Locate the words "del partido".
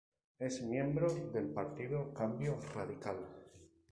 1.31-2.11